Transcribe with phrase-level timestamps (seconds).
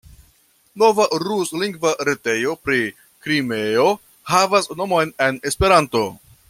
[0.83, 2.81] Nova ruslingva retejo pri
[3.27, 3.87] Krimeo
[4.35, 6.07] havas nomon en Esperanto.